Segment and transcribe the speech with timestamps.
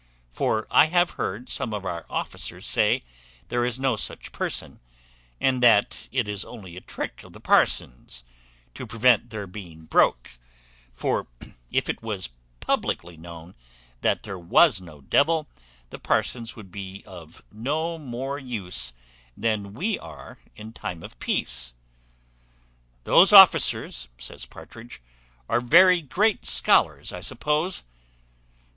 [0.31, 3.03] For I have heard some of our officers say
[3.49, 4.79] there is no such person;
[5.39, 8.23] and that it is only a trick of the parsons,
[8.73, 10.39] to prevent their being broke;
[10.91, 11.27] for,
[11.71, 12.29] if it was
[12.61, 13.53] publickly known
[14.01, 15.47] that there was no devil,
[15.91, 18.93] the parsons would be of no more use
[19.37, 21.75] than we are in time of peace."
[23.03, 24.99] "Those officers," says Partridge,
[25.47, 27.83] "are very great scholars, I suppose."